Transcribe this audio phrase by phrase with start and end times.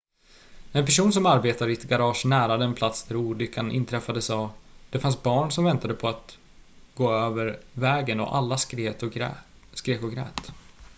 [0.71, 4.51] "en person som arbetar i ett garage nära den plats där olyckan inträffade sa:
[4.89, 6.37] "det fanns barn som väntade på att
[6.95, 10.51] gå över vägen och alla skrek och grät.""